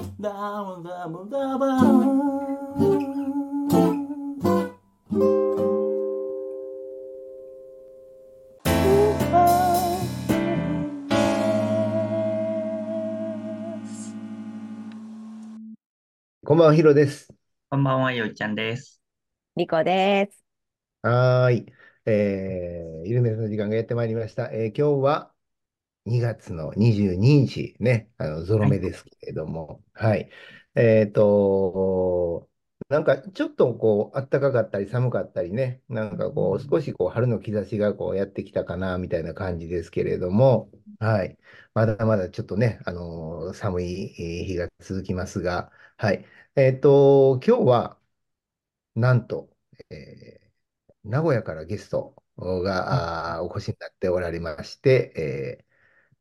[0.00, 1.66] ダブダブダブ
[16.44, 17.28] こんばんは、ヒロです。
[17.68, 19.02] こんばんは、よいちゃんです。
[19.56, 20.44] リコです。
[21.02, 21.66] はーい。
[22.06, 24.50] えー、ゆるめの時間がやってまいりました。
[24.50, 25.34] えー今日は
[26.06, 30.30] 2月の22日ね、あの、ゾロ目ですけれども、はい。
[30.74, 32.48] えっと、
[32.88, 41.38] なんかちょっとこう、暖かかったり寒かったりね、なんかこう、少しこう、春の兆しがこう、やってきたかな、みたいな感じですけれども、はい。
[41.74, 46.26] まだまだちょっとね、あのー寒いえー日が続きますが、はい。
[46.56, 47.98] えっと、今日は、
[48.94, 49.50] なんと、
[49.90, 50.50] えー
[51.04, 55.12] 名古屋からゲストが、お越しになっておられまして、
[55.60, 55.69] えー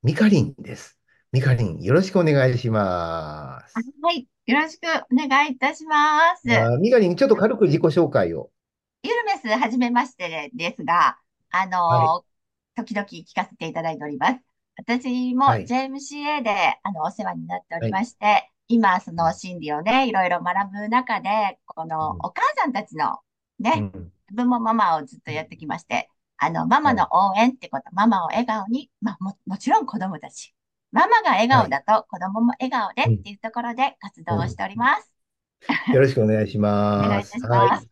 [0.03, 0.97] ミカリンです。
[1.31, 3.75] ミカリン、よろしくお願いします。
[4.02, 4.28] はい。
[4.45, 6.50] よろしくお願いいたします。
[6.52, 8.50] あーミカリン、ちょっと軽く自己紹介を。
[9.03, 11.17] ゆるめす、はじめましてですが、
[11.51, 12.23] あのは
[12.75, 14.40] 時々聞かせていただいております。
[14.78, 23.19] 私もはい JMCA で、あの、お世話になっておりまして、今、その心理をね、いろいろ学ぶ中で、このうんお母さんたちの、
[23.59, 30.53] ね、うん自分もママをずっとやってきまして、あの、ママの応援ってこと、ママを笑顔に、まあ、も、もちろん子供たち。
[30.91, 35.11] ママが笑顔だと子供も笑顔でっていうところで活動をしております。
[35.91, 36.57] よろしくお願いし
[36.95, 37.39] お願いいます。
[37.45, 37.69] はい。
[37.72, 37.89] ます。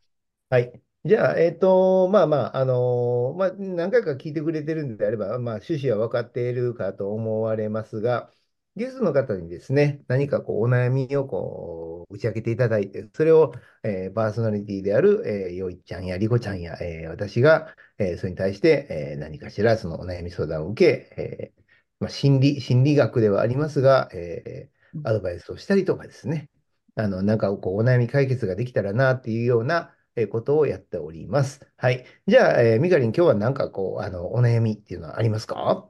[0.49, 0.81] はい。
[1.05, 8.31] じゃあ、えっと、まあまあ、あのまあ、何回か聞いてくれてるんであれば、まあ、趣旨は分かっているかと思われますが、
[8.77, 20.85] ゲストの方にですね、何かこう、お悩みをこう、打ち明けていただいて、それを、えーパーソナリティである、えーよいちゃんやりこちゃんや、えー私が、えーそれに対して、えー何かしらそのお悩み相談を受
[21.15, 21.63] け、えー
[21.99, 26.49] まあ、心理、心理学ではありますが、えーアドバイスをしたりとかですね、
[26.95, 31.61] あの、なんかこう、お悩み解決ができたらなっていうような、えことをやっております。
[31.77, 32.05] はい。
[32.27, 35.89] じゃあ、えーみかりん、今日はなんかこう、あの、お悩みっていうのはありますか？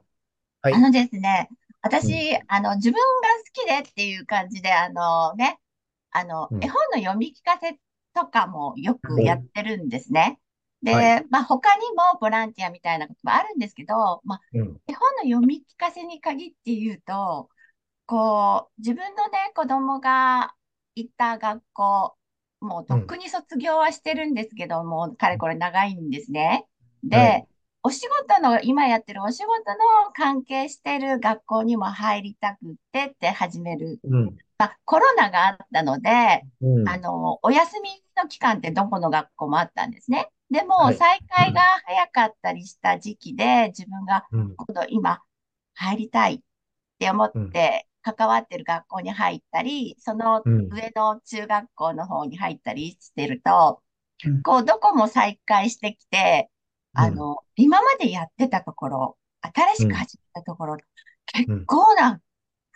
[0.62, 1.50] はいあのですね、
[1.88, 5.58] 私、あの、自分が好きでっていう感じで、あのね、
[6.10, 7.78] あの、うん絵本の読み聞かせ
[8.14, 10.38] とかもよくやってるんですね。
[10.82, 14.80] で、はまあ、他にもボランティアみたいなこともあるんですけど、まあ、うん。
[14.86, 17.48] 絵本の読み聞かせに限って言うと、
[18.06, 20.54] こう、自分のね、子供が
[20.94, 22.16] 行った学校、
[22.60, 26.66] もうとっくに卒業はしてるんですけども、かれこれ長いんですね。
[27.02, 27.48] で、はい
[27.82, 34.00] お仕事の、今やってるお仕事の関係してる学校にも入りたくってって始める。
[34.04, 34.36] うん。
[34.58, 36.10] まあ、コロナがあったので、
[36.60, 36.88] うん。
[36.88, 40.28] あの、お休みの期間ってどこの学校もあったんですね。
[40.50, 44.56] でも、はい再開が早かったりした時期で、自分がうん。
[44.56, 45.22] 今度今
[45.74, 46.40] 入りたいっ
[46.98, 50.68] て思って関わってる学校に入ったり、そのうん。
[50.72, 53.82] 上の中学校の方に入ったりしてると
[54.26, 56.50] うん、こうどこも再開してきて、
[57.00, 60.76] あの、今までやってたところ、新しく始めたところ、
[61.26, 62.20] 結構な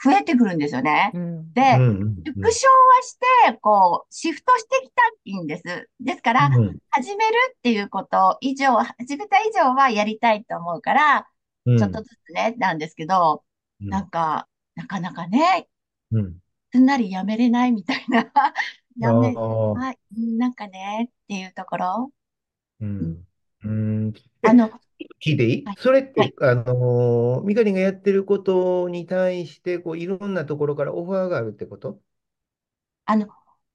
[0.02, 1.10] 増えてくるんですよね。
[1.14, 1.18] う
[1.54, 1.80] で、ん。
[1.80, 2.16] うん。
[2.24, 5.88] 縮小はして、こう、シフトしてきたいんです。
[6.00, 11.28] ですから、うん始めるっていうこと以上、始めた以上はやりたいと思うから、
[11.66, 11.78] うん。
[11.78, 13.44] ちょっとずつね、なんですけど、
[13.80, 15.68] うんなんか、なかなかね、
[16.12, 16.38] うん。
[16.72, 18.30] すんなりやめれないみたいな、
[18.98, 22.12] やめ、あーはい、うんなんかね、っていうところ。
[22.80, 23.26] うん。
[23.64, 24.12] うん。
[24.42, 24.80] えあの、
[25.20, 32.00] 聞いていいはいそれって、はいあのー、ミカリンがやってることに対して、こう、いろんなところからオファーがあるってこと？
[33.04, 33.28] あの、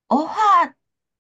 [0.10, 0.74] オファー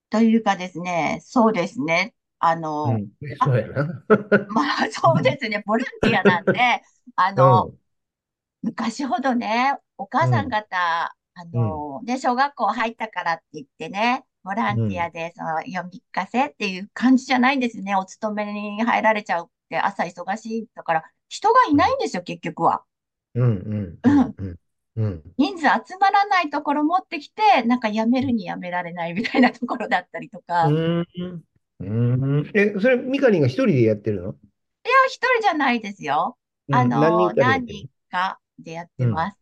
[0.09, 2.15] というかですね、そうですね。
[2.39, 3.11] あうの、ん。
[3.43, 4.05] そうやな。
[4.47, 6.81] まあ、そうですね、ボランティアなんで、
[7.15, 7.71] あの、
[8.63, 17.95] 昔ほどね、お母さん方、あの、の、で、小学校入ったからって言ってね、ボランティアでその読み聞かせっていう感じじゃないんですね。
[17.95, 22.83] お勤めに入られちゃうって朝忙しいだから、人がいないんですよ、結局は。
[23.35, 24.35] うんうん
[24.95, 30.67] うん人数集まらないところ持ってきて、なんか辞めるに辞められないみたいなところだったりとか。
[30.69, 31.43] いや、うん
[31.79, 34.35] うんえ、それ、ミカリンが一人でやってるの？
[35.09, 36.37] 一人じゃないですよ。
[36.69, 39.39] うんあの、何人かでや何ってる人かでやってます。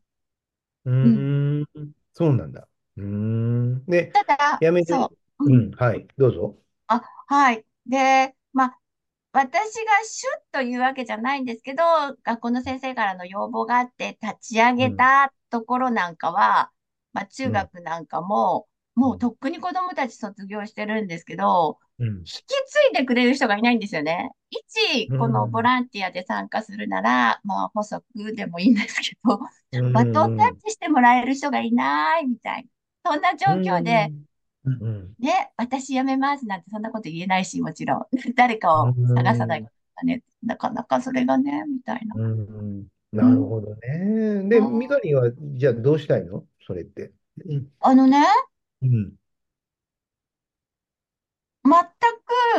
[0.85, 1.65] うーん、
[2.13, 2.67] そうなんだ。
[2.97, 3.85] うーん。
[3.85, 5.05] で、ただ、やめて、そ
[5.39, 5.45] う。
[5.45, 6.57] うん、はい、どうぞ。
[6.87, 7.65] あ、はい。
[7.87, 8.79] で、まあ、
[9.33, 11.83] 私がシュッというわけじゃないんですけど、
[12.23, 16.71] 学校の先生からの要望があって立ち上げたところなんかは、
[17.13, 24.31] まあ、中学なんかも、もうとっくに子供たち卒業してるんですけど、うん、引き継いでくれる人がいないんですよね。
[24.49, 28.03] 一、このボランティアで参加するなら、まあ、補足
[28.35, 29.39] でもいいんですけど、
[29.91, 32.69] バトンタッチしてもらえる人がいないみたいな。
[33.05, 34.11] そんな状況で、
[34.63, 38.05] うん、うん、ね、私辞めますなんてそんなこと言えないし、もちろん。
[38.35, 39.69] 誰かを探さないこ
[39.99, 40.23] とね。
[40.43, 42.15] なかなかそれがね、みたいな。
[42.15, 42.33] うん、う
[42.81, 44.49] んなるほどね。
[44.49, 46.43] で、うんミカリンは、じゃあどうしたいの？
[46.65, 47.13] それって。
[47.45, 48.25] うん、あのね、
[48.81, 49.11] うん、全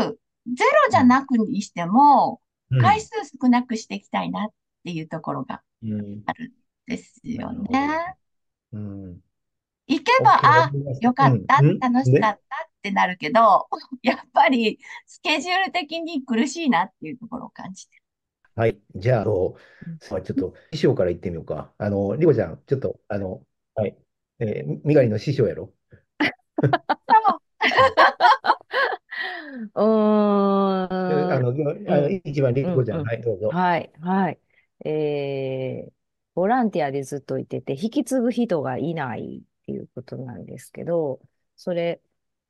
[0.07, 2.41] くゼロじゃなくにしても、
[2.71, 3.11] うん回数
[3.41, 4.49] 少なくしていきたいなっ
[4.85, 6.25] ていうところがうん、
[6.87, 8.17] ですよね。
[8.73, 9.21] うん。
[9.89, 12.39] 行けば、あ、よかった、うん楽しかったっ
[12.83, 13.69] てなるけど、
[14.03, 18.03] やっぱりスケジュール的に苦しいなっていうところを感じてる。
[18.57, 18.79] はい。
[18.95, 21.73] じゃあ、あちょっと師匠から言ってみようか。
[21.79, 23.43] あの、リコちゃん、ちょっと、あの、
[23.75, 23.97] はい。
[24.39, 25.73] えー、ミカリンの師匠やろ。
[26.63, 26.67] う
[29.75, 31.33] ー ん。
[31.33, 33.49] あの、あの一番リコちゃんはい、どうぞ。
[33.49, 34.39] はい、はい。
[34.85, 35.93] えー、
[36.35, 41.21] ボランティアでずっといてて、引き継ぐ人がいないっていうことなんですけど、
[41.57, 42.01] それ、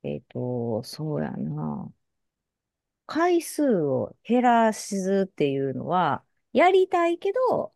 [0.03, 1.91] えっと、そうやな。
[3.05, 6.23] 回数を減らすっていうのは、
[6.53, 7.73] やりたいけど、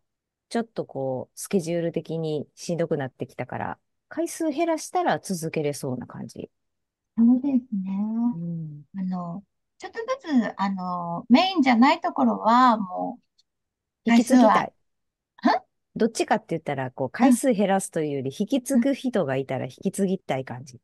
[0.48, 3.78] ちょっとこう、スケジュール的にしんどくなってきたから、
[4.08, 6.50] 回数減らしたら続けれそうな感じ。
[7.16, 7.92] そうですね。
[8.32, 8.84] うん。
[8.98, 9.44] あの、
[9.78, 10.06] ちょっとず
[10.50, 13.22] つ、あの、メインじゃないところは、もう、
[14.06, 14.64] 引き継ぎた。
[14.64, 14.74] い
[15.96, 20.80] どっちかって言ったら、こう、回数減らすというより、引き継ぐ人がいたら引き継ぎたい感じ。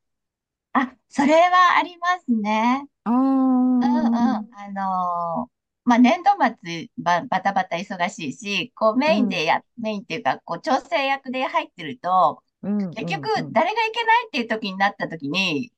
[0.72, 2.87] あ、それはありますね。
[3.05, 4.16] あーうんうん。
[4.16, 5.50] あの
[5.84, 6.31] まあ、年度
[6.62, 15.72] 末ば、バタバタ忙しいし、こう、メインでや、メインっていうか、こう、調整役で入ってると、うん結局誰がいけないっていう時になった時に、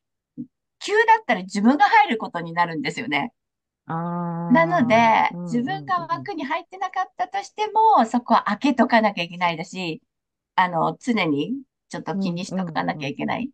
[0.80, 3.32] 急だったら自分が入ることになるんですよね。
[3.86, 4.96] なので、
[5.34, 10.02] うん自分が枠に入ってなかったとしても、そこは開けとかなきゃいけないだし、
[10.54, 11.54] あの、常に
[11.88, 13.48] ちょっと気にしとかなきゃいけないっ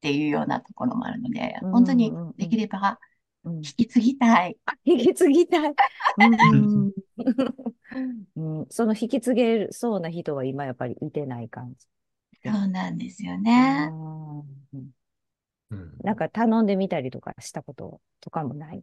[0.00, 2.98] ていうようなところもあるので、うん本当にできれば
[3.44, 4.56] うん引き継ぎたい。
[4.84, 5.74] 引き継ぎたい。
[8.70, 11.86] その引き継げそうな人は今やっぱりいてない感じ。
[12.44, 13.92] そうなんですよあね。
[16.02, 18.82] なんか頼んでみたりとかしたこととかもない？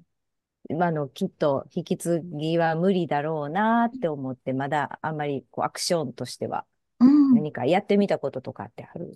[0.70, 6.66] 今のきっと引き継ぎは無理だろうなって思って、まだあんまりこうアクションとしては
[7.00, 7.36] うん。
[7.36, 9.16] 何かやってみたこととかってある？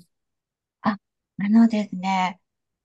[1.38, 2.39] あのですね、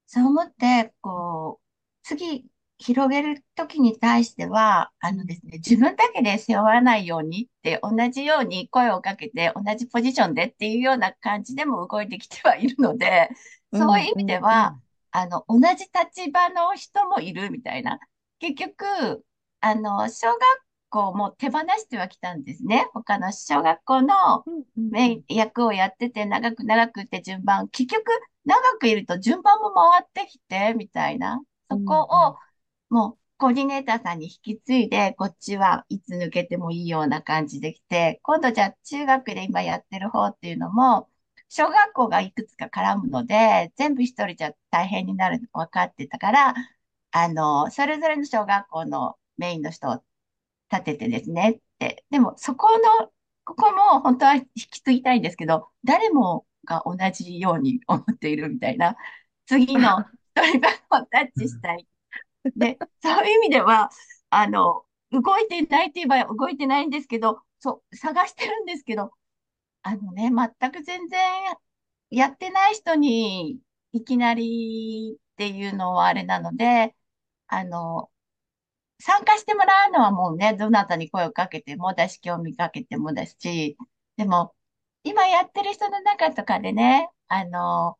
[0.07, 1.65] そう思って、こう、
[2.03, 2.45] 次、
[2.79, 13.29] 広げるときに対しては、あのですね、自分だけで背負わないようにって、同じように声をかけて、同じポジションでっていうような感じでも動いてきてはいるので、
[13.71, 14.77] そういう意味では、
[15.11, 18.01] あの、同じ立場の人もいるみたいな。
[18.41, 19.23] 結局、
[19.59, 20.39] あの、小学
[20.89, 22.89] 校も手放してはきたんですね。
[22.91, 24.43] 他の小学校の
[24.75, 28.11] メイン役をやってて、長く長くって順番、結局、
[28.45, 31.39] 長くいると順番も回ってきて、みたいな。
[31.69, 32.37] そこを、
[32.89, 41.09] もう、コーディネーターさんに引き継いで、こっちはいつ抜けてもいいような感じできて、今度じゃあ中学で今やってる方っていうのも、
[41.47, 46.55] 小学校がいくつか絡むので、全部一人じゃ大変になるの分かってたから、
[47.11, 50.03] あの、それぞれの小学校のメインの人を
[50.71, 52.05] 立ててですねって。
[52.09, 53.11] でも、そこの、
[53.45, 58.95] ここも本当は引き継ぎたいんですけど、誰もが同じように思っているみたいな。
[59.47, 61.87] 次の一人分をタッチしたい。
[62.55, 63.89] で、そういう意味では、
[64.29, 69.11] あの、動いてないって言えば動いてないんですけど、そう、探してるんですけど、
[69.83, 71.19] あのね、全く全然
[72.09, 73.59] やってない人に
[73.93, 76.95] いきなりっていうのはあれなので、
[77.51, 78.11] あの、
[78.99, 83.77] 参加してもらうのはもうね、どなたに声をかけてもだし、興味かけてもだし、
[84.17, 84.55] でも、
[85.03, 87.97] 今やってる人の中とかでね、あの、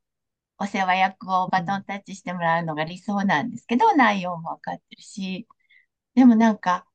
[0.59, 5.47] お世話役をバトンタッチしてもらうのが理想なんですけど、内容もわかってるし、
[6.15, 6.87] でもなんか、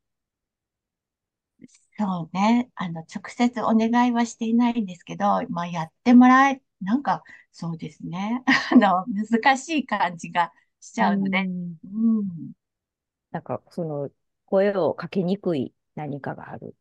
[1.99, 7.23] そうね、あの、直接お願いはしていないんですけど、まあ、やってもらえ、なんか、
[7.53, 12.53] そうですね、あの、難しい感じがしちゃうので、んうん、
[13.31, 14.11] なんか、その、
[14.47, 16.75] 声をかけにくい何かがある。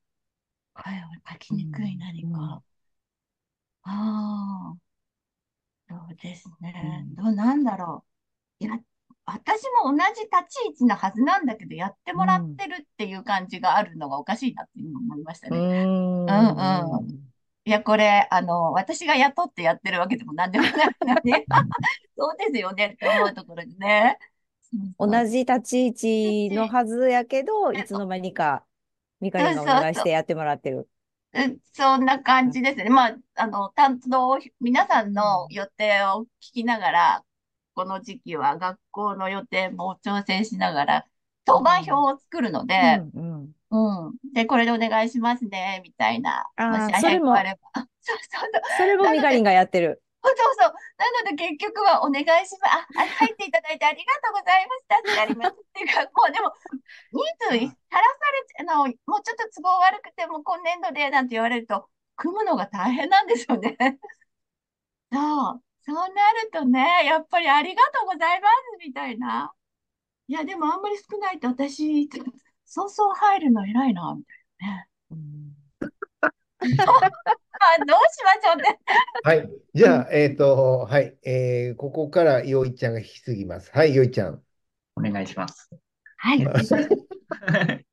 [0.76, 2.62] 声をかきにくい何うんか。
[3.84, 4.78] ああ、
[5.90, 6.74] そうですね。
[6.84, 8.06] うんどうなんだろ
[8.62, 8.66] う。
[8.66, 8.80] いや、
[9.26, 10.30] 私も同じ立
[10.62, 15.66] ち位置なはずなんだけど、やってもらってるっていう感じがあるのがおかしいなって今思いましたうね。
[16.36, 16.96] ん。
[17.08, 17.36] うん
[17.66, 21.50] いや、これ、あの、私が雇ってやってるわけでもなんでもないので、
[22.18, 24.18] そうですよねって思うところでね。
[24.98, 28.66] 同じ立ち位置のはずやけど、いつの間にか、
[29.20, 30.88] ミカリンがお願いしてやってもらってる。
[31.34, 32.90] うんそんな感じですね。
[32.90, 37.26] まあ、あの、担当、皆さんの予定を聞きながら、
[37.74, 41.06] この時期は学校の予定も調整しながら、
[41.44, 44.08] 当番表を作るので、うんうん。
[44.08, 44.34] うん。
[44.34, 46.48] で、これでお願いしますね、みたいな。
[46.56, 47.36] あーもしそれも。
[48.78, 50.02] それもミカリンがやってる。
[50.26, 50.74] そうそう。
[50.98, 52.74] なので結局はお願いします。
[52.74, 54.98] あ、あ入っていただいてありがとうございました。
[54.98, 55.52] 助かります。
[55.52, 56.54] っていうか、もうでも、
[57.12, 63.78] 人数減らされて、あの、もうちょっと都合悪くても今年度でなんて言われると、組むのが大変なんですよね。
[65.12, 65.64] そう。
[65.82, 69.54] そうなるとね、やっぱりありがとうございます、みたいな。
[70.28, 72.10] いや、でもあんまり少ないと私、
[72.66, 74.90] そうそう入るの偉いな、みたいなね。
[76.62, 77.12] あ、
[77.80, 78.80] どうしましょうね。
[79.24, 79.50] はい。
[79.74, 81.18] じゃあ、えっと、はい。
[81.24, 83.72] えーここからよいちゃんが引き継ぎます。
[83.74, 84.42] はい、よいちゃん。
[84.96, 85.70] お願いします。
[86.18, 86.46] はい。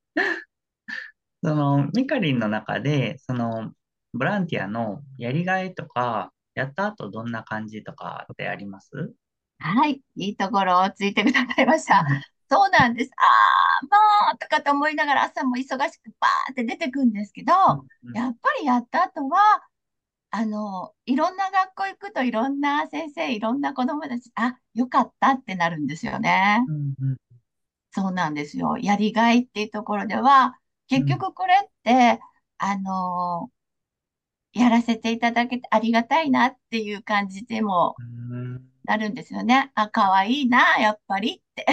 [1.45, 3.73] その、ミカリンの中で、その、
[4.15, 8.91] ボランティアのやりがいとか、やった後どんな感じとかってあります？
[9.59, 10.03] はい。
[10.17, 12.05] いいところをついてくださいました。
[12.51, 13.11] そうなんです。
[13.17, 13.97] ああ、ま
[14.35, 17.53] あ、とかと思いながら朝も忙しくバーって出てくんですけど、
[18.05, 19.63] うんやっぱりやった後は、
[20.33, 26.59] あの、いろんな学校行くといろんな先生、いろんな子供たち、あ、よかったってなるんですよね。
[26.69, 27.17] うんうん
[27.93, 28.77] そうなんですよ。
[28.79, 30.59] やりがいっていうところでは、
[30.89, 32.21] 結局これって、
[32.59, 33.51] あの、
[34.55, 39.73] やらせていただけてありがたいなっていう感じでもうんなるんですよね。
[39.77, 41.67] あ、可愛いな、やっぱりって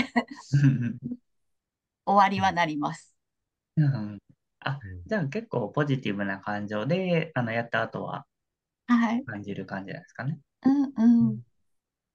[2.06, 3.16] 終わりはなります。
[3.78, 4.20] うん
[4.62, 8.26] あ、じゃあ結構ポジティブな感情で、あの、やった後は
[9.00, 9.26] はい。
[9.26, 10.40] 感じる感じなんですかね。
[10.64, 11.44] うんうん。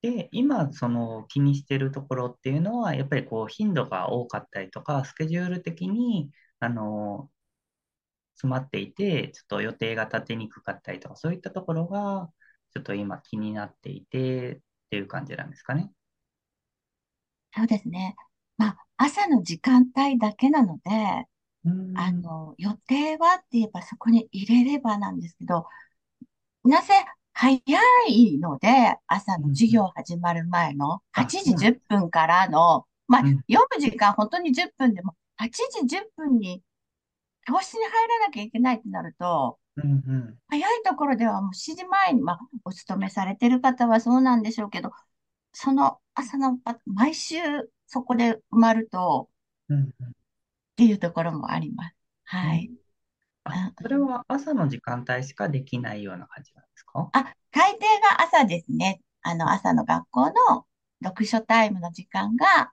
[0.02, 7.30] で、今、その気にしてるところっていうのは、やっぱりこう、頻度が多かったりとか、スケジュール的に、あの、
[8.36, 12.30] 詰まっていて、ちょっと予定が立てにくかったりとか、そういったところが、
[12.72, 14.60] ちょっと今気になっていて、っ
[14.90, 15.92] ていう感じなんですかね。
[17.54, 18.16] そうですね。
[18.56, 21.26] まあ、朝の時間帯だけなので、
[21.64, 25.66] うんあの、予定はって言えばそこに入れればなんですけど、
[26.64, 26.94] なぜ
[27.32, 27.60] 早
[28.08, 33.44] いので、朝の授業始まる前のあ8時10分からの、まあ、うん。
[33.50, 36.62] 読む時間本当に10分でも、8時10分に
[37.46, 40.38] 教室に入らなきゃいけないってなると、うんうん。
[40.48, 44.92] 早いところではもう7時前に、まあ、お勤めされてる方はそうなんでしょうけど、
[45.52, 47.38] その朝のパ、毎週
[47.86, 49.28] そこで埋まると、
[49.68, 49.84] うんうん。
[49.88, 50.12] っ
[50.76, 51.96] ていうところもあります。
[52.24, 52.70] はい。
[53.44, 57.10] あ、それは朝の時間帯しかできないような感じなんですか？
[57.12, 59.00] あ、大抵が朝ですね。
[59.22, 60.66] あの、朝の学校の
[61.02, 62.72] 読書タイムの時間が、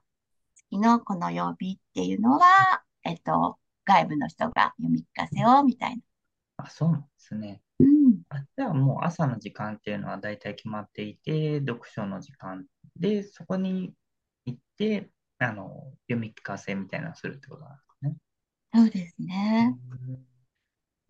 [0.54, 6.02] 月のこの曜日っていうのは、えっと、外部の人が読み聞かせを、みたいな。
[6.58, 7.60] あ、そうなんですね。
[7.80, 8.22] うん。
[8.30, 12.64] あ、じゃあもう朝の時間っていうのは大体決まっていて、読書の時間
[12.96, 13.92] で、そこに
[14.46, 18.16] 行って、あの、読み聞かせみたいなのをするってことなんですかね。
[18.74, 19.76] そうですね。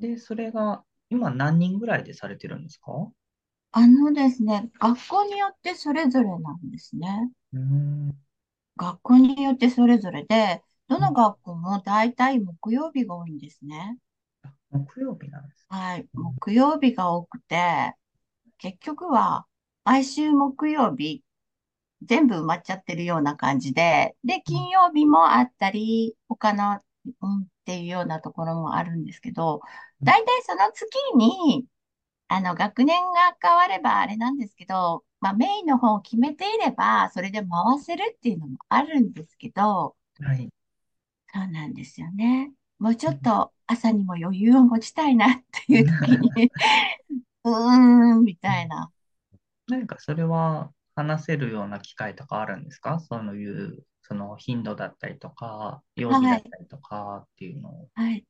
[0.02, 2.90] で、それが今何人ぐらいでされてるんですか？
[3.70, 7.30] あのですね、学校によってそれぞれなんですね。
[7.52, 8.12] うん。
[8.76, 13.96] 学校によってそれぞれで、どの学校も大体木曜日が多いんですね。
[14.72, 15.66] 木曜日なんです。
[15.68, 16.06] はい。
[16.12, 17.94] 木曜日が多くて、
[18.58, 19.46] 結局は
[19.84, 21.22] 毎週木曜日、
[22.02, 26.80] 全部埋まっちゃってるような感じで、で、金曜日もあったり、他の、
[27.20, 29.60] うんっていうようなところもあるんですけど、
[30.04, 31.66] 大体その月に、
[32.28, 40.48] あの、学年が変わればあれなんですけど、まあメインの方を決めていれば、それで回せるっていうのもあるんですけど、はい。
[41.34, 42.52] そうなんですよね。
[42.78, 46.30] もうちょっと朝にも余裕を持ちたいなっていう時に、
[47.44, 48.92] うーん、みたいな。
[49.68, 53.00] 何かそれは話せるような機会とかあるんですか？
[53.00, 57.88] そういう、その頻度だったりとか、曜日だったりとかっていうのを。
[57.94, 58.24] はい。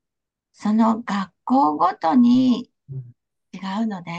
[0.52, 3.14] その学校ごとにうん
[3.54, 4.12] 違うので、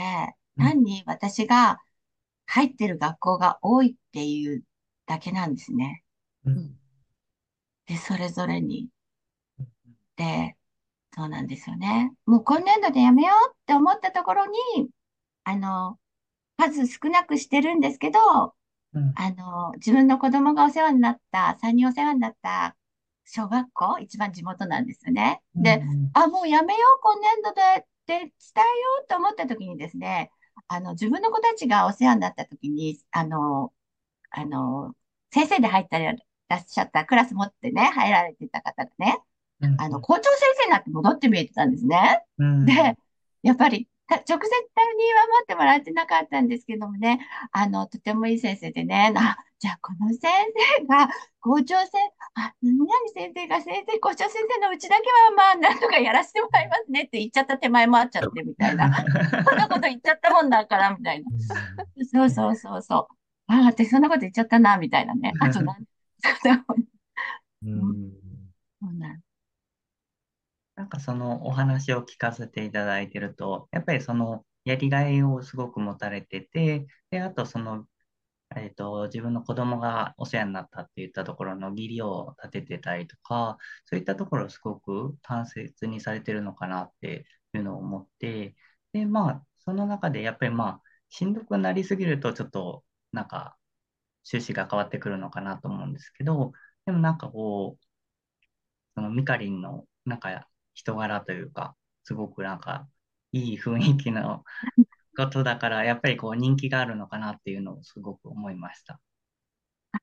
[0.56, 1.80] うん単に私が
[2.46, 4.62] 入ってる学校が多いっていう
[5.06, 6.04] だけなんですね。
[6.44, 6.78] うん
[7.86, 8.88] で、それぞれに。
[10.16, 10.56] で、
[11.14, 12.12] そうなんですよね。
[12.26, 14.88] もう今年度でやめようって思ったところに、
[15.44, 15.98] あの、
[16.56, 18.54] 数少なくしてるんですけど、
[18.94, 22.76] うんあの、自分の子供がお世話になった、3人お世話になった
[23.24, 25.42] 小学校、一番地元なんですよね。
[25.54, 28.32] で、うんあ、もうやめよう、今年度でって伝えよ
[29.04, 30.30] うと思った時にですね、
[30.68, 33.72] あの、自分の子たちがお世話になった時に、あの、
[34.30, 34.94] あの、
[35.32, 39.18] 先生で入ったりらっしゃったクラス持ってね、入られてた方がね、
[39.60, 42.22] うんあの、校長先生になって戻って見えてたんですね。
[42.38, 42.96] うんで、
[43.42, 47.20] やっぱり、た直接には持ってもらってなかったんですけどもね、
[47.52, 50.20] あの、とてもいい先生でね、あ、じゃあこの先
[50.78, 51.08] 生が
[51.40, 51.90] 校長先、
[52.34, 58.92] あ、何々先生が先生、校長先生のうちだけはまあ、なんとかやらせてもらいますねって言っちゃった手前もあっちゃってみたいな。
[59.48, 61.30] そんなこと言っちゃったもんだから、みたいな。
[62.12, 63.06] そうそうそうそう。
[63.46, 65.32] ああ、私そんなこと言っちゃったな、みたいなね。
[65.40, 65.78] あとな ん、
[67.62, 68.12] うん
[68.80, 69.23] そうなん
[70.76, 77.86] なんかそのお話を聞かせていただいてると、やっぱりそのやりがいをすごく持たれてて、で、あとその、
[78.56, 88.56] えっと、自分の子供がお世話になったって言ったところの義理を立ててたりとか、そういったところをすごく大切にされてるのかなっていうのを思って、
[88.92, 93.56] で、まあ、その中でやっぱりまあ、しんどくなりすぎるとちょっとなんか
[94.32, 96.52] 趣旨が変わってくるのかなと思うんですけど、
[96.86, 97.84] でもなんかこう、
[98.94, 102.86] そのミカリンのなんか人柄というか、すごくなんか
[103.32, 104.44] いい雰囲気の
[105.16, 109.00] ことだから、やっぱりこう人気があるのかなっていうのをすごく思いました。
[109.92, 109.98] あ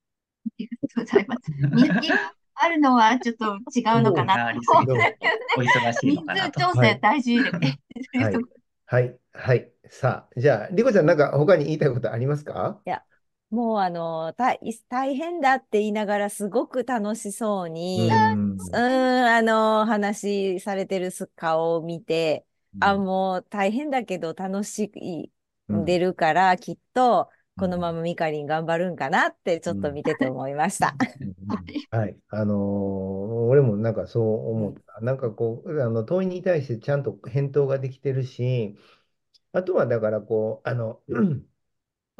[0.58, 1.52] りがとうございます。
[1.52, 5.18] 人気があるのはちょっと違うのかなと思うんですけどね。
[5.58, 6.60] お忙しいの人かなと。
[6.60, 7.80] 数調整大事でね。
[8.14, 8.36] はい
[8.86, 9.72] はい、はい。
[9.90, 12.82] さあ、じゃあ、リコちゃん、なんか他に言いたいことありますか？
[13.52, 14.60] もうあの、大、
[14.90, 22.46] 大変だって言いながらすごく楽しそうに、うんうーん、あの、話されてる顔を見て、
[22.80, 25.32] あ、もう大変だけど楽しい、
[25.70, 30.96] うん出るから、きっと、このままミカリン頑張るんかなって、ちょっと見てて思いました。
[31.92, 32.18] はい。
[32.30, 32.58] あのー
[33.52, 35.02] 俺もなんかそう思った。
[35.02, 38.78] なんかこう、あの、問いに対してちゃんと返答ができてるし、
[39.54, 41.02] あとはだからこう、あの、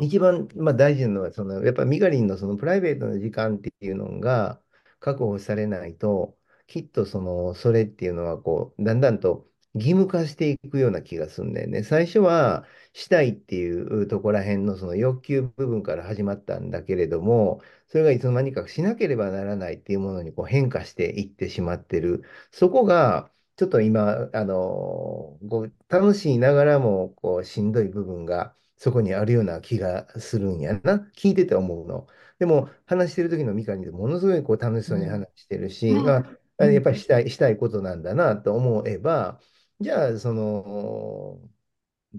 [0.02, 4.62] 一番、まあ、大事なのは、その、やっぱりミガリンのそのプライベートの時間っていうのが
[5.00, 6.38] 確保されないと、
[6.68, 11.84] きっとその、それっていうのはこう、だんだんと義務化していくような気がするんだよね。
[11.84, 22.24] 最初は、したいっていうところら辺のその欲求部分から始まったんだけれども、それがいつの間にかしなければならないっていうものにこう変化していってしまってる。
[22.52, 31.08] そこが、ちょっと今、あのこう楽しいながらもこうしんどい部分がそこにあるような気がするんやな。
[31.16, 32.08] 聞いてて思うの。
[32.40, 36.26] でも、話してる時のミカにものすごいこう楽しそうに話してるし、うんま
[36.58, 39.40] あ、やっぱりしたい、したいことなんだなと思えば、
[39.80, 41.40] じゃあ、その、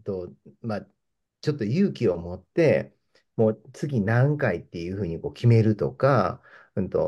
[0.05, 0.87] と、まあ、
[1.41, 2.95] ちょっと勇気を持って、
[3.37, 6.41] もう次何回っていうふうにこう決めるとか、
[6.77, 7.01] うんと、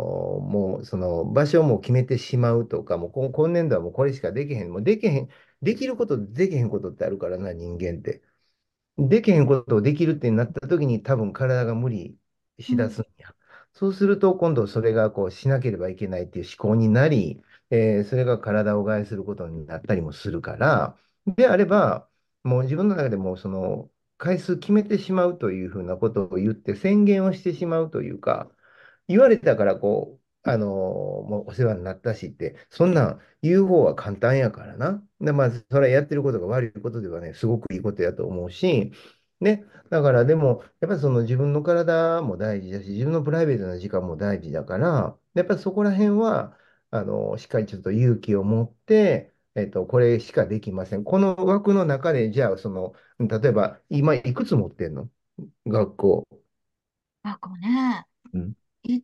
[0.42, 4.72] もうその場所も決めてしまうとか、もうこ今年度はもうこれしかできへん。
[4.72, 5.28] もうできへん、
[5.62, 8.22] できることとできへんことってあるからな、人間って。
[8.98, 12.18] できへんことをできるってなった時に多分体が無理
[12.60, 13.34] しだすんや。
[13.72, 22.08] そうすると今度それがこうしなければいけないっていう思考になり、えーそれが体を害することになったりもするから、であれば、
[22.44, 28.50] もう自分の中でもその回数決めてしまうというふうなことを言って宣言をしてしまうというか、
[29.08, 35.02] 言われたからこう、あのもうお世話になったしって、そんなん言う方は簡単やからな。
[35.20, 38.92] で、まあ、それはやってることが悪いことではね、すごくいいことやと思うし、
[39.40, 46.56] ね、だからでも、やっぱりその自分の体も大事だし、自分のプライベートな時間も大事だから、やっぱりそこら辺は、
[46.90, 51.04] あの、しっかりちょっと勇気を持って、えっと、これしかできません。
[51.04, 55.10] この枠の中で、じゃあ、その、例えば、今いくつ持ってんの？
[55.66, 56.28] 学校。
[57.22, 58.54] 学校ねうん。
[58.84, 59.02] い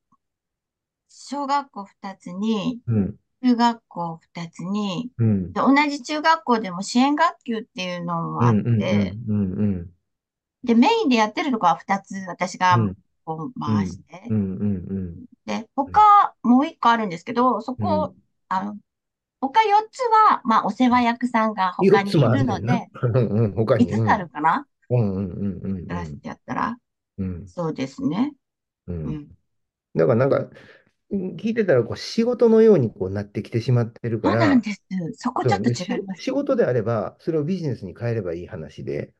[1.23, 3.17] 小学校2つに、うん。
[3.43, 5.53] 中学校2つに、うん。
[5.53, 8.55] で同じ中学校でも支援学級っていうのもあっ。
[8.55, 9.15] て。
[10.65, 12.97] で、メインでやってるとこは2つ私がうん。
[13.25, 14.23] こう回して。
[15.45, 18.15] で、他もう1個あるんですけど、そこ、
[18.49, 18.77] あの、
[19.41, 22.89] 他4つは、まあ、お世話役さんが他4にいるので。
[23.55, 23.85] 他に。
[23.85, 24.67] 5つあるかな？
[24.91, 26.79] うんうんうんうんやらせてやったら、
[27.19, 28.33] うんそうですね。
[28.87, 29.29] ううんん。
[29.95, 30.51] だからなんか、うん
[31.13, 34.83] 聞いてたらこう仕事のようにこうなってきてしまってるから、そうなんです。
[35.15, 36.23] そこちょっと違います。
[36.23, 39.13] 仕事であれば、それをビジネスに変えればいい話で、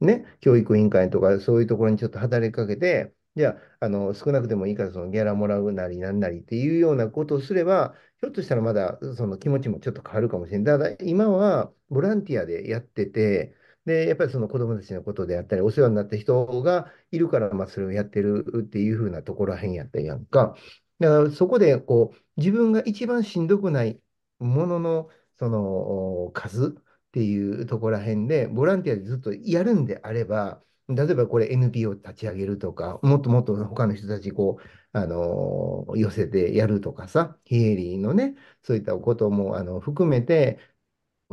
[0.00, 10.64] ね、教育委員会とかそういうところにちょっと働きかけて、じゃあ、あの少なくてもいいからそのギャラもらうなりなんなりっていうようなことをすれば、ひょっとしたらまだその気持ちもちょっと変わるかもしれない。
[10.66, 20.56] ただ、今はボランティアでやってて、で、やっぱりその子供たちのことであったり、お世話になった人がいるから、まあ、それをやってるっていうふうなところらへんやったやんか。
[21.00, 24.00] だからそこでこう自分が一番しんどくない
[24.38, 40.58] もののその数っていうところらへんで、ボランティアでずっとやるんであれば、例えばこれ NPO を立ち上げるとか、もっともっと他の人たちこう、あの寄せてやるとかさ、非営利のね、そういったこともあの含めて、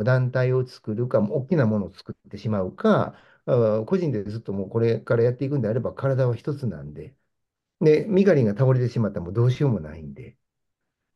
[0.04, 3.16] 団体を作るか、大きなものを作ってしまうか、
[3.88, 7.16] 個人でずっともうこれからやっていくんであれば、体は一つなんで、
[7.82, 10.38] で、ミカリンが倒れてしまったらもうどうしようもないんで、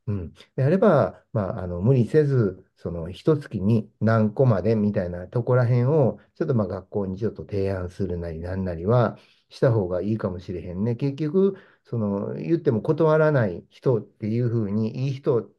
[0.08, 0.34] うん。
[0.56, 9.17] であれば、まあ、あの無理せず、その一月に何個までみたいなとこら辺を、ちょっとまあ学校にちょっと提案するなりなんなりは
[9.49, 10.95] した方がいいかもしれへんね。
[10.95, 15.51] 結局、その言っても断らない人っていうふうに、いい人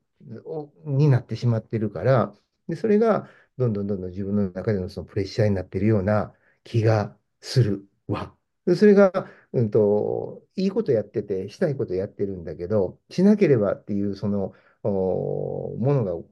[0.45, 2.35] をになってしまってるから、
[2.69, 8.37] で、それがどんどんどんどん自分の中でのそのプレッシャーになってるような気がするわ。
[8.67, 9.13] でそれが、
[9.53, 14.53] うんと、いいことやってて、したいことやってるんだけど、しなければっていうその
[14.83, 16.27] ものが思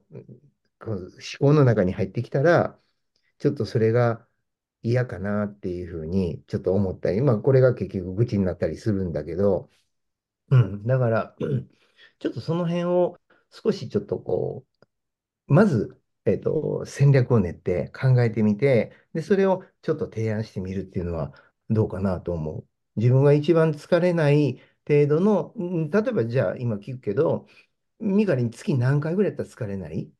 [1.39, 2.77] 考の中に入ってきたら、
[3.39, 4.27] ちょっとそれが
[4.83, 9.69] 嫌かなっていうふうにちょっと思ったり、まあこれが結局愚痴になったりするんだけど、
[10.51, 11.35] うん、だから、
[12.19, 13.17] ちょっとその辺を
[13.51, 14.65] 少しちょっとこ
[15.47, 21.33] う、まず、えっと、戦略を練って考えてみて、で、それをちょっと提案してみるっていうのは
[21.69, 22.67] どうかなと思う。
[22.95, 27.47] 自分が一番疲れない程度の、うん例えばじゃあ今聞くけど、
[27.99, 30.11] ミカリン月何回ぐらいやったら疲れない？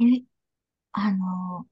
[0.00, 0.04] え、
[0.92, 1.66] あの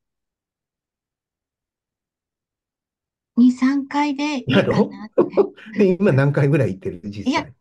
[3.36, 5.46] 2、3回でいいかやろなって。
[5.98, 7.00] 今何回ぐらい行ってる？
[7.04, 7.54] 実いや際。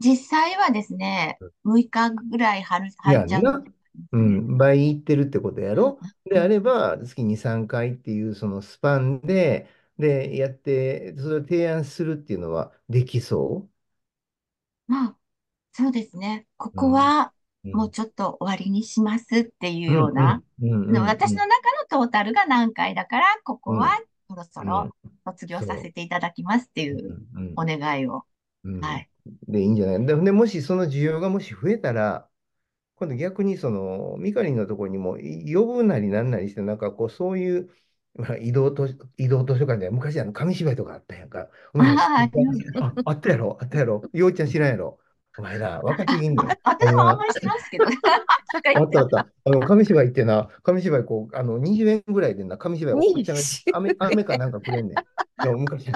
[0.00, 3.42] 実際はですね、6日ぐらい張る、張っちゃう。
[3.42, 3.64] やんな
[4.12, 5.98] うん、倍行ってるってことやろ？
[6.24, 13.68] であれば、月2、3回っていうそのスパンで、で、やって、それを提案するっていうのはできそ
[14.86, 15.16] まあ、
[15.72, 16.46] そうですね。
[16.56, 17.32] ここは
[17.64, 21.50] うもうちょっと終わりにしますっていうような、うんうんうんうんでも私の中
[21.98, 24.90] のトータルが何回だから、ここはそろそろ
[25.24, 27.54] 卒業させていただきますっていううんうん。
[27.56, 28.24] お願いを。
[28.64, 28.80] うん。
[28.80, 29.10] はい。
[29.48, 30.06] で、いいんじゃない？
[30.06, 32.27] で、でもしその需要がもし増えたら、
[32.98, 37.70] 今度逆にその、ミカリンのところにも呼ぶなりなんなりして、なんかこう、そういう、
[38.14, 41.40] まあ移動図書、移動図書館で昔あの紙芝居とかあったやんか。
[41.40, 44.02] あああ、あったやろ、あったやろ。
[44.12, 44.98] ようちゃん知らんやろ。
[45.38, 46.48] お前ら、若すぎんねん。
[46.64, 47.84] 私もあんまりしてますけど。
[47.84, 47.88] あ
[48.82, 49.28] ったあった。
[49.44, 53.42] あの、紙芝居ってな、紙芝居こう、あの、20円ぐらいでな、紙芝居をおっちゃんが
[53.78, 55.44] 飴、飴かなんかくれんねん。
[55.44, 55.92] でも昔、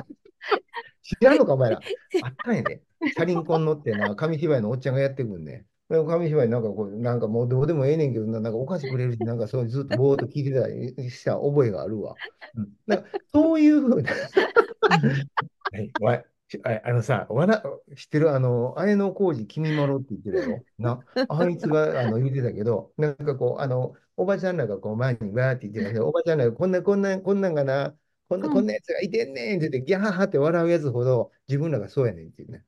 [1.02, 1.80] 知らんのか、お前ら。
[2.22, 2.82] あったんやで。
[3.00, 5.66] チャリンコに乗ってな、紙芝居のおっちゃんがやってくんねん。
[5.92, 12.14] で紙芝居なんかこう、なんかもうどうでもええねんけどな、なんかお菓子くれるし、なんかそうずっとぼーっと聞いてたりした覚えがあるわ。
[12.56, 14.10] うん、なんかそういうふうな。
[14.10, 16.24] はい、わ
[16.64, 17.62] ああのさ、わら
[17.96, 20.64] 知ってるあの、綾野浩二、君まろって言ってたよ。
[20.78, 27.96] な、あいつがあの言ってたけど、なんかこう、あの、おばちゃんらがこう前にわーって言ってたけど、 おばちゃんらがこんな、こんな、こんなんがな、
[28.28, 32.64] こんな、こんなやつがいてんねんって言って、ギャハハって笑うやつほど、自分らがそうやねんっていうね。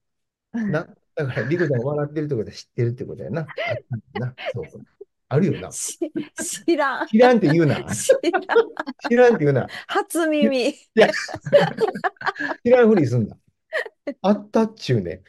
[0.53, 3.43] な、だから、リコちゃんが笑ってるってことは知ってるってことやな。
[3.43, 3.47] あっ
[3.89, 4.35] たんだな。
[4.53, 4.83] そうそう。
[5.29, 5.73] あるよな。
[5.73, 5.99] し
[6.67, 7.07] 知らん。
[7.09, 7.77] 知らんって言うな。
[7.95, 8.43] 知らん。
[9.09, 9.67] 知らんって言うな。
[9.87, 10.69] 初耳。
[10.69, 11.09] いや、
[12.65, 13.37] 知らんふりすんな。
[14.23, 15.23] あったっちゅうね。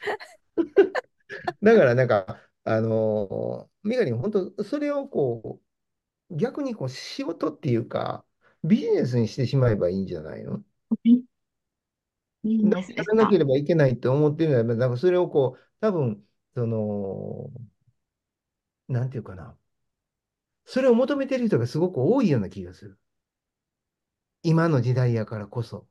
[1.62, 5.60] だからなんか、あのー、ミカリン、本当それをこ
[6.30, 8.24] う、逆にこう仕事っていうか、
[8.64, 10.60] ビジネスにしてしまえばいいんじゃないの？
[12.44, 16.22] やらなければいけないって思ってるのは、なんかそれをこう、多分、
[16.54, 17.50] その、
[18.88, 19.56] なんていうかな。
[20.66, 22.98] それを求めてる人がすごく多いような気がする。
[24.42, 25.86] 今の時代やからこそ。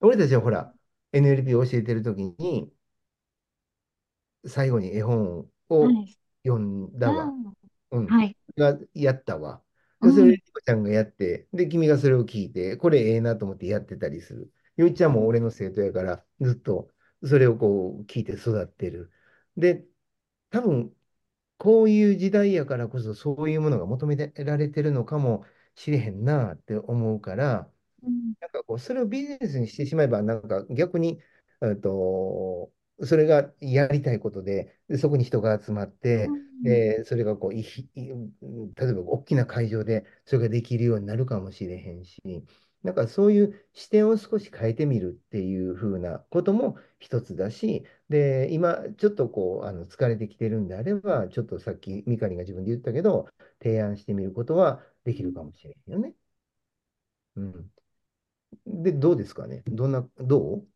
[0.00, 0.74] 俺たちはほら、
[1.12, 2.70] NLP を教えてるときに、
[4.46, 7.32] 最後に絵本をはい読んだわ。
[7.92, 8.06] うん。
[8.06, 8.36] はい。
[8.56, 9.62] がやったわ。
[10.02, 14.52] それ、リコちゃんがやって、で、君がそれを聞いて、これええなと思ってやってたりする。
[14.76, 16.90] よいちゃんも俺の生徒やから、ずっと
[17.24, 19.10] それをこう聞いて育ってる。
[19.56, 19.84] で、
[20.50, 20.96] 多分、
[21.58, 25.44] こういう時代やからこそ、そういうものが求められてるのかも
[25.76, 27.70] しれへんなって思うから、
[28.02, 28.34] うん。
[28.40, 31.22] なんかこう、それをビジネスにしてしまえば、なんか逆に、
[31.62, 32.72] えっと、
[33.04, 37.64] それがやりたいことで、でそこに人が集まって、で、それがこう、例
[37.96, 42.22] えば大きな会場でそれができるようになるかもしれへんし、
[42.82, 53.28] なんかそういう視点を少し変えてみるっていう風なことも一つだし、で、今ちょっとこう、あの疲れてきてるんであれば、ちょっとさっきミカリが自分で言ったけど、
[53.62, 56.14] 提案してみることはできるかもしれへんよね。
[57.36, 57.70] うん。
[58.66, 59.62] で、どうですかね？
[59.66, 60.66] どんな、どう？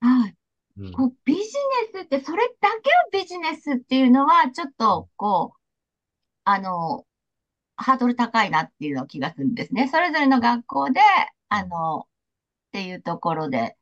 [0.00, 0.36] はい。
[0.78, 5.60] うんこうビジネスって、それだけをビジネスっていうのは、ちょっと、こう、
[6.44, 7.06] あの、
[7.82, 9.88] ハードル高いなっていうの気がするんですね。
[9.88, 11.00] それぞれの学校で、
[11.48, 12.04] あの、っ
[12.72, 13.76] ていうところで。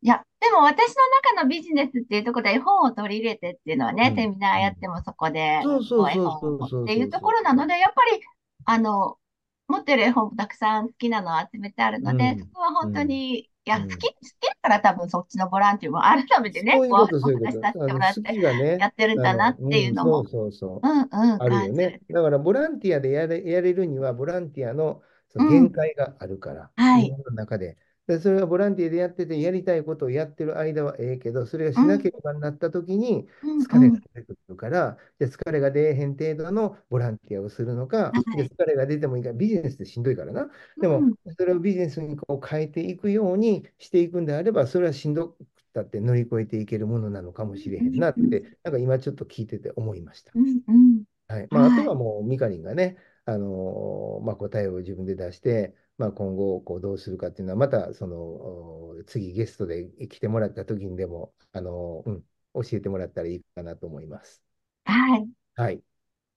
[0.00, 4.16] いや、でも私の中のビジネスっていうところで絵本を取り入れてっていうのはね、うん。
[4.16, 8.22] セミナーやってもそこで、そうそう絵本っていうところなので、やっぱり、
[8.64, 9.18] あの、
[9.66, 12.38] 持ってる絵本もたくさん好きなのを集めてあるので、うん。
[12.38, 16.90] そこは本当に、いや、うん好き、好きだから多分そっちのボランティアも改めてね、こう。
[16.90, 18.36] お話しさせてもらって、
[18.78, 20.88] やってるんだなっていうのも、そうそうそう。
[20.88, 21.72] うんうん、あるよ。
[21.72, 22.00] ね。
[22.10, 27.76] だから、ボランティアでやれ、やれるには、ボランティアのそのうん限界があるから、はいの中で。
[28.08, 33.58] で、それはボランティアでやってて、やりたいことをやってる間はええけど、それがしなければなった時に、うん。
[33.58, 34.00] 疲れうん。
[34.00, 38.24] が出てくるから、じゃあ疲れが出えへん程度のボランティアをするのか、はい。
[38.34, 40.50] で疲れが出てもいいから、ビジネスってしんどいからな。
[40.80, 50.34] でもうん、それをビジネスにこう変えていくようにしていくんであれば、それはしんどくったって乗り越えていけるものなのかもしれへんなって、なんか今ちょっと聞いてて思いました。
[50.34, 51.04] うんうん。
[51.28, 51.48] はい。
[51.50, 51.84] まあ、あはい。
[51.84, 62.22] とはもう、ミカリンがね、あのーまあ、答えを自分で出して、まあ、今後、こう、どうするかっていうのは、また、その、お次ゲストで来てもらった時にでも、あのーうん、
[62.64, 64.42] 教えてもらったらいいかなと思います。
[64.84, 65.28] はい。
[65.56, 65.82] はい。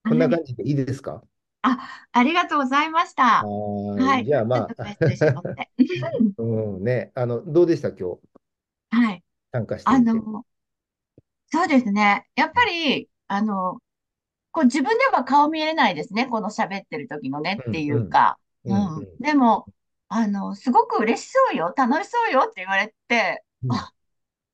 [0.04, 1.22] こんなはい感じでいいですか？
[1.62, 3.42] ありがとうございました。
[3.44, 4.22] はい。
[4.22, 4.26] い。
[4.26, 4.68] じゃあ、ま。
[4.76, 4.96] あ、
[6.38, 6.44] う
[6.80, 8.20] んね、あの、どうでした、今日、
[8.90, 9.24] はい。
[9.52, 9.90] 参加して。
[9.90, 10.44] あの、
[11.52, 12.26] そうですね。
[12.34, 13.78] やっぱり、あの、
[14.52, 16.26] こう自分では顔見えないですね。
[16.26, 18.38] この喋ってる時のねっていうか。
[18.68, 19.08] うん。
[19.20, 19.68] でも、
[20.08, 23.70] あの、すごく嬉しそうよ、楽しそうよって言われて、うん。
[23.76, 23.92] あ、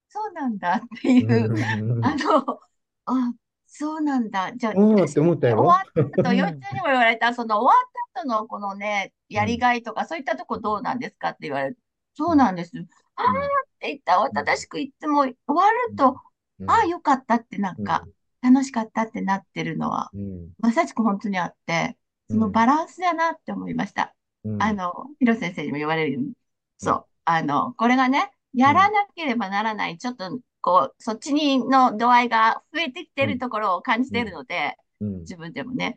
[0.08, 1.62] そうなんだっていう、うん
[2.00, 2.60] あの、
[3.06, 3.34] あ、
[3.66, 4.52] そうなんだ。
[4.56, 5.92] じゃあ、おーって思った終わっ
[6.22, 11.78] た後、よっちゃんにも言われた、 その終わった後のこのね、やりがいとか、そういったとこどうなんですかって言われる。
[12.14, 12.72] そうなんです。
[13.16, 16.20] あーって言った、正しくいつも終わると、
[16.60, 16.66] うん。
[16.66, 18.08] ああ、よかったってなんか、
[18.42, 20.50] 楽しかったってなってるのは、うん。
[20.58, 24.14] まさしく本当にあって、そのバランスだなって思いました。
[24.44, 26.32] うんあの、広瀬先生にも言われるように。
[26.78, 27.06] そう。
[27.24, 35.94] あの、これがね、やらなければならない、ちょっと、こう、そっちにの度合いが増えてきてるところを感じているので、うん自分でもね、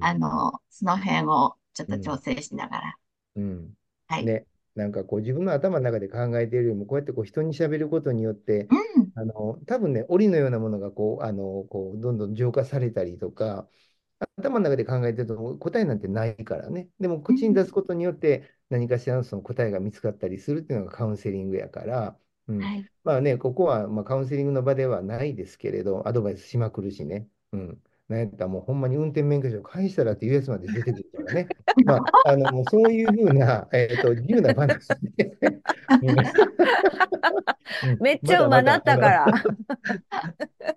[0.00, 2.96] あの、その辺をちょっと調整しながら。
[3.36, 3.74] うん
[4.06, 4.24] はい。
[4.24, 9.10] ね、なんかこう自分の頭の中で考えているよりも、こうやってこう人に喋ることによって、うん。
[9.14, 13.68] あの多分ね、檻のようなものがこうあのこうどんどん浄化されたりとか、
[14.36, 16.88] 頭の中で考えてると答えなんてないからね。
[17.00, 22.16] でも口に出すことによって何かしらのその答えが見つかったりするっていうのがカウンセリングやから、
[22.48, 22.90] うんはい。
[23.04, 27.26] まあね、ここはまあカウンセリングの場ではないですけれど、アドバイスしまくるしね。
[27.52, 27.82] うん。
[28.08, 31.48] なんやったらもうほんまに運転免許証返したらっていうやつまで出てくるからね。
[31.84, 35.36] まあ、あの、もうそういうふうな、えっと、自由な話で。
[36.02, 36.16] うん
[38.00, 39.08] めっちゃうまなったか。
[39.08, 39.26] ら。
[39.26, 39.54] まだまだ
[40.60, 40.74] あの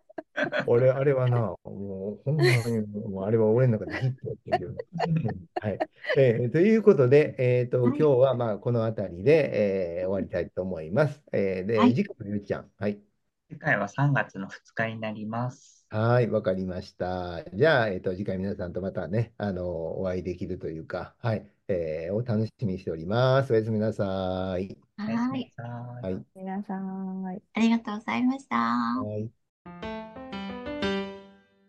[0.67, 4.71] 俺、あれはな、もうほんまに、もうあれは俺の中でヒットやってんけど。
[4.71, 5.79] う んはい。
[6.17, 11.23] えーということで、えっと、はい今日はまあこの辺りで、えー終わりたいと思います。
[11.31, 12.71] えーで、はい次回はゆうちゃん。
[12.77, 13.01] はい。
[13.49, 15.87] 次回は3月の2日になります。
[15.89, 17.43] はい、わかりました。
[17.53, 23.53] じゃあ、えっと、次回皆さんとまたね、あの、お会いできるというか、はい、えーお楽しみにしております。
[23.53, 24.77] おやすみなさい。
[24.99, 25.39] おやすはい。
[25.39, 25.63] みなさ
[26.01, 26.25] いはい。
[26.35, 27.25] 皆さん。
[27.53, 28.55] ありがとうございました。
[28.57, 29.31] はい。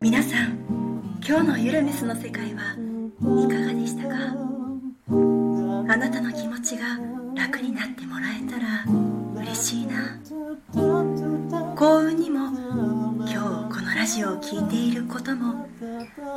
[0.00, 4.14] 皆さん今日のゆるメスの世界はいかがでしたか？
[5.92, 6.96] あなたの気持ちが
[7.34, 8.84] 楽になってもらえたら
[9.42, 10.20] 嬉しいな。
[11.74, 15.66] 幸運にも今日このラジオを聴いていることも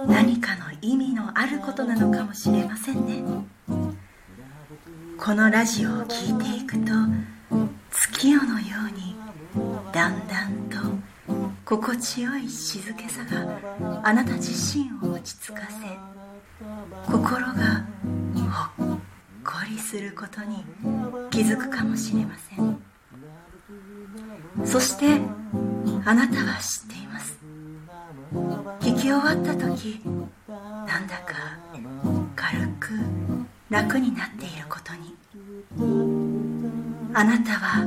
[0.08, 3.24] 何かの意味のあることなのかもしれませんね。
[5.20, 6.94] このラジオを聴いていくと
[7.92, 9.16] 月夜のように
[9.92, 10.78] だんだんと
[11.72, 13.58] 心地よい静けさが
[14.04, 15.88] あなた自身を落ち着かせ
[17.10, 17.54] 心が
[18.76, 18.98] ほっ
[19.42, 20.66] こりすることに
[21.30, 22.78] 気づくかもしれません。
[24.66, 25.22] そして
[26.04, 27.40] あなたは知っています。
[28.82, 30.02] 聞き終わった時
[30.50, 31.58] なんだか
[32.36, 33.00] 軽く
[33.70, 35.16] 楽になっていることに。
[37.14, 37.86] あなたは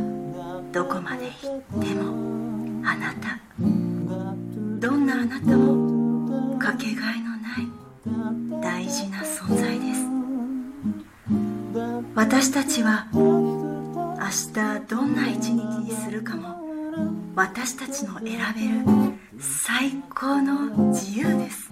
[0.72, 2.33] どこまで行っても。
[2.86, 3.38] あなた。
[4.78, 10.04] どんなあなたもかけがえのない大事な存在です。
[12.14, 14.18] 私たちは明
[14.52, 16.62] 日どんな一日にするかも
[17.34, 18.84] 私たちの選べる
[19.40, 21.70] 最高の自由です。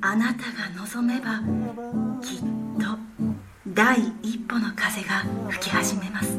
[0.00, 1.40] あなたが望めば
[2.22, 2.38] きっ
[2.78, 2.96] と
[3.66, 6.38] 第一歩の風が吹き始めます。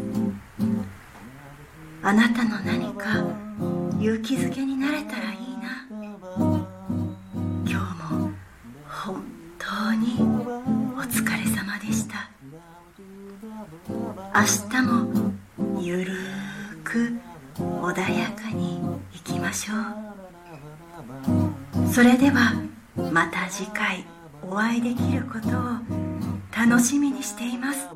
[2.08, 3.18] あなたの何か
[4.00, 5.88] 勇気づけになれたらいいな。
[6.38, 6.68] 今
[7.66, 7.80] 日も
[8.88, 9.24] 本
[9.58, 10.22] 当に
[10.96, 12.30] お疲れ様でした。
[13.90, 13.98] 明
[14.70, 15.34] 日も
[15.82, 17.18] ゆるーく
[17.58, 18.80] 穏やかに
[19.12, 19.78] いきましょう。
[21.92, 22.54] それでは
[23.12, 24.06] また次回
[24.44, 25.62] お会いできることを
[26.56, 27.90] 楽しみにしています。